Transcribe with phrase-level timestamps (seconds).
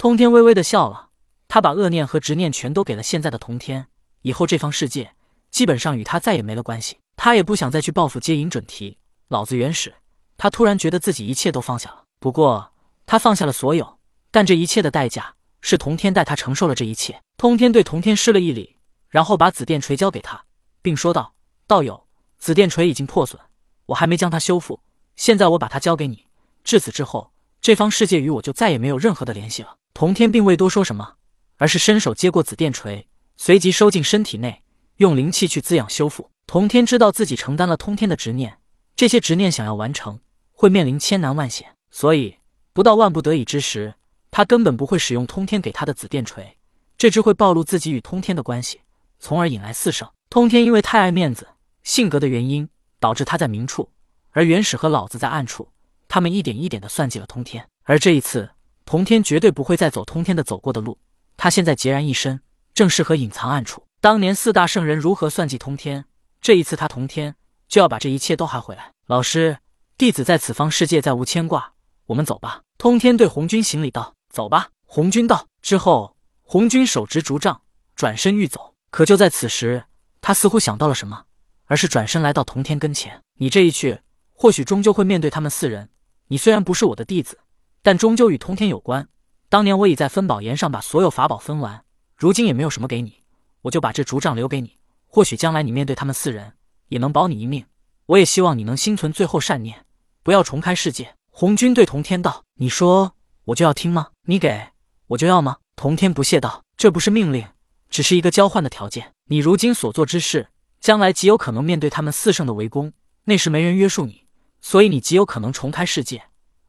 [0.00, 1.10] 通天微微的笑了，
[1.46, 3.88] 他把恶念和执念全都给了现在的通天，
[4.22, 5.14] 以后这方世界
[5.50, 6.96] 基本上与他再也没了关系。
[7.16, 8.96] 他也不想再去报复接引准提
[9.28, 9.92] 老子原始。
[10.38, 12.72] 他突然觉得自己一切都放下了，不过
[13.04, 13.98] 他放下了所有，
[14.30, 17.20] 但这一切的代价是童天带他承受了这一切。
[17.36, 18.76] 通天对童天施了一礼，
[19.10, 20.46] 然后把紫电锤交给他，
[20.80, 21.34] 并说道
[21.68, 22.06] ：“道友，
[22.38, 23.38] 紫电锤已经破损，
[23.84, 24.80] 我还没将它修复，
[25.16, 26.24] 现在我把它交给你。
[26.64, 31.16] 至此之后，这方世界与我就再也没有任何的联系了。”童天并未多说什么，
[31.58, 34.62] 而是伸手接过紫电锤，随即收进身体内，
[34.96, 36.30] 用灵气去滋养修复。
[36.46, 38.60] 童天知道自己承担了通天的执念，
[38.96, 40.18] 这些执念想要完成。
[40.52, 42.38] 会面临千难万险，所以
[42.72, 43.92] 不到万不得已之时，
[44.30, 46.56] 他根本不会使用通天给他的紫电锤，
[46.96, 48.80] 这只会暴露自己与通天的关系，
[49.18, 50.08] 从而引来四圣。
[50.30, 51.46] 通天因为太爱面子、
[51.82, 52.66] 性格的原因，
[52.98, 53.90] 导致他在明处，
[54.30, 55.68] 而元始和老子在暗处，
[56.08, 57.68] 他们一点一点的算计了通天。
[57.82, 58.48] 而这一次，
[58.90, 60.98] 通天绝对不会再走通天的走过的路，
[61.36, 62.40] 他现在孑然一身，
[62.74, 63.86] 正适合隐藏暗处。
[64.00, 66.06] 当年四大圣人如何算计通天，
[66.40, 67.36] 这一次他通天
[67.68, 68.92] 就要把这一切都还回来。
[69.06, 69.58] 老师。
[69.96, 71.74] 弟子在此方世界再无牵挂，
[72.06, 72.62] 我们走吧。
[72.78, 75.46] 通天对红军行礼道：“走吧。”红军道。
[75.62, 77.60] 之后，红军手执竹杖，
[77.94, 78.74] 转身欲走。
[78.90, 79.84] 可就在此时，
[80.20, 81.26] 他似乎想到了什么，
[81.66, 84.00] 而是转身来到童天跟前：“你这一去，
[84.32, 85.90] 或许终究会面对他们四人。
[86.26, 87.38] 你虽然不是我的弟子，
[87.82, 89.08] 但终究与通天有关。
[89.48, 91.84] 当年我已在分宝岩上把所有法宝分完，
[92.16, 93.22] 如今也没有什么给你，
[93.62, 94.78] 我就把这竹杖留给你。
[95.06, 96.52] 或许将来你面对他们四人，
[96.88, 97.64] 也能保你一命。
[98.06, 99.86] 我也希望你能心存最后善念。”
[100.22, 101.16] 不要重开世界。
[101.30, 103.14] 红军对童天道：“你说
[103.46, 104.08] 我就要听吗？
[104.26, 104.68] 你给
[105.08, 107.46] 我就要吗？”童天不屑道：“这不是命令，
[107.88, 109.14] 只是一个交换的条件。
[109.26, 112.92] 你如今所做之事，将来极有可能面对他们四圣的围攻，
[113.24, 114.26] 那时没人约束你，
[114.60, 116.22] 所以你极有可能重开世界。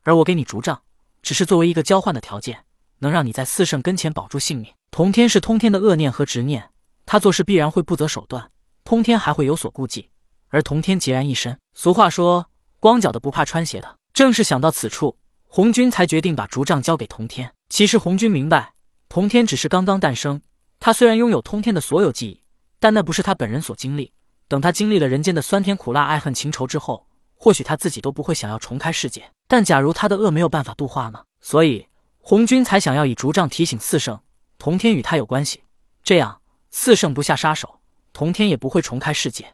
[0.04, 0.82] 而我给你竹杖，
[1.22, 2.66] 只是作为一个交换的条件，
[3.00, 6.70] 能让你在四圣跟前保住性命。”童天是通天的恶念和执念，
[7.06, 8.52] 他做事必然会不择手段，
[8.84, 10.10] 通天还会有所顾忌，
[10.50, 11.58] 而童天孑然一身。
[11.74, 12.48] 俗话说。
[12.82, 15.16] 光脚的不怕穿鞋的，正是想到此处，
[15.46, 17.54] 红军才决定把竹杖交给童天。
[17.70, 18.74] 其实红军明白，
[19.08, 20.42] 童天只是刚刚诞生，
[20.80, 22.42] 他虽然拥有通天的所有记忆，
[22.80, 24.12] 但那不是他本人所经历。
[24.48, 27.06] 等他经历了人间的酸甜苦辣、爱恨情仇之后，
[27.36, 29.32] 或许他自己都不会想要重开世界。
[29.52, 31.26] 但假如他的恶没有办法度化呢？
[31.42, 31.90] 所以
[32.20, 34.18] 红军才想要以竹杖提醒四圣，
[34.58, 35.66] 童天与他有关系，
[36.06, 37.82] 这样四圣不下杀手，
[38.14, 39.54] 童天也不会重开世界。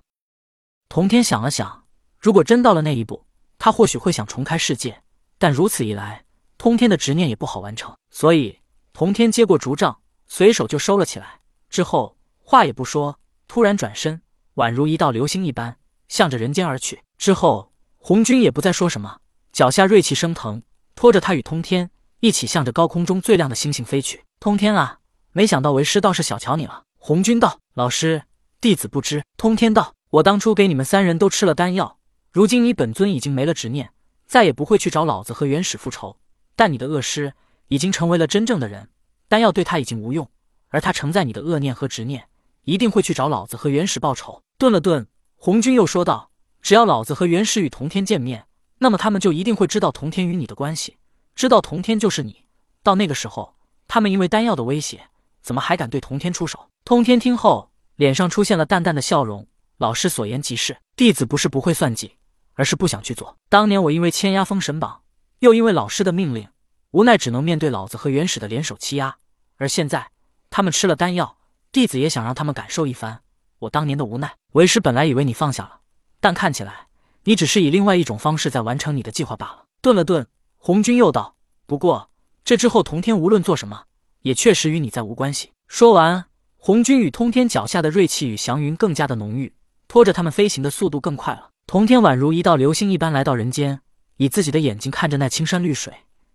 [0.88, 1.86] 童天想了想。
[2.20, 3.26] 如果真到了那一步，
[3.58, 5.02] 他或许会想重开世界，
[5.40, 6.26] 但如此一来，
[6.60, 7.96] 通天的执念也不好完成。
[8.12, 8.60] 所以，
[8.94, 11.40] 童天接过竹杖，随手就收了起来。
[11.72, 14.22] 之后，话也不说，突然转身，
[14.58, 17.02] 宛如一道流星一般，向着人间而去。
[17.18, 19.22] 之后，红军也不再说什么，
[19.58, 20.62] 脚下锐气升腾，
[20.94, 24.24] 拖着他与通天一起向着高空中最亮的星星飞去。
[24.40, 25.00] 通天啊，
[25.32, 26.84] 没想到为师倒是小瞧你了。
[27.00, 28.22] 红军道：“老师，
[28.62, 31.98] 弟子不知。”通天道：“我当初给你们三人都吃了丹药。”
[32.32, 33.90] 如今你本尊已经没了执念，
[34.28, 36.20] 再也不会去找老子和元始复仇。
[36.56, 37.34] 但你的恶师
[37.70, 38.90] 已经成为了真正的人，
[39.28, 40.30] 丹药对他已经无用，
[40.68, 42.28] 而他承载你的恶念和执念，
[42.62, 44.44] 一定会去找老子和元始报仇。
[44.60, 46.30] 顿了顿，红军又说道
[46.62, 48.46] ：“只要老子和元始与童天见面，
[48.80, 50.98] 那么他们就一定会知道童天与你的关系，
[51.36, 52.46] 知道童天就是你。
[52.84, 53.56] 到那个时候，
[53.88, 55.10] 他们因为丹药的威胁，
[55.42, 62.14] 怎么还敢对童天出手？”通天听后，脸上出现了淡淡的笑容：“老师所言极是，弟子不是不会算计。”
[62.60, 63.38] 而是不想去做。
[63.50, 65.02] 当年我因为签压封神榜，
[65.40, 66.50] 又因为老师的命令，
[66.90, 69.18] 无奈只能面对老子和元始的联手欺压。
[69.58, 70.10] 而现在
[70.50, 71.38] 他们吃了丹药，
[71.72, 73.22] 弟子也想让他们感受一番
[73.60, 74.34] 我当年的无奈。
[74.54, 75.82] 为师本来以为你放下了，
[76.20, 76.87] 但看起来
[77.28, 79.66] 你只是以另外一种方式在完成你的计划罢了。
[79.82, 81.36] 顿了顿，红军又道
[81.68, 82.10] ：“不过
[82.46, 83.84] 这之后，童天无论做什么，
[84.22, 89.54] 也确实与你再无关系。”说完，红军与通天脚下的锐气与祥云更加的浓郁，
[89.90, 91.50] 拖着他们飞行的速度更快了。
[91.66, 93.82] 童天宛如一道流星一般来到人间，
[94.16, 95.94] 以自己的眼睛看着那青山绿水，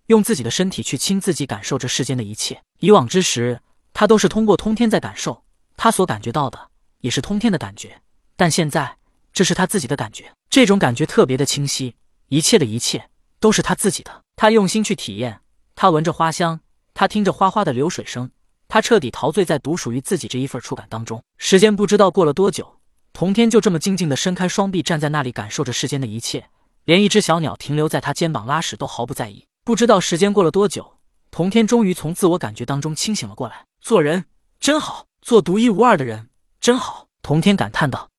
[0.09, 2.61] 用自己的身体去亲自己感受这世间的一切。
[2.81, 3.63] 以往之时，
[3.95, 5.43] 他都是通过通天在感受，
[5.79, 6.69] 他所感觉到的
[6.99, 8.03] 也是通天的感觉。
[8.37, 8.99] 但现在，
[9.43, 11.97] 这是他自己的感觉，这种感觉特别的清晰，
[12.29, 13.11] 一切的一切
[13.41, 14.23] 都是他自己的。
[14.37, 15.41] 他用心去体验，
[15.75, 16.61] 他闻着花香，
[16.95, 18.31] 他听着哗哗的流水声，
[18.69, 21.21] 他彻底陶醉在独属于自己这一份触感当中。
[21.39, 22.79] 时间不知道过了多久。
[23.13, 26.49] 童天就这么静静的伸开双臂，站在那里，感受着世间的一切，
[26.85, 29.49] 连一只小鸟停留在他肩膀拉屎都毫不在意。
[29.65, 30.99] 不知道时间过了多久，
[31.33, 33.65] 童天终于从自我感觉当中清醒了过来。
[33.81, 34.27] 做人
[34.61, 36.29] 真好，做独一无二的人
[36.61, 37.09] 真好。
[37.23, 38.12] 童天感叹道。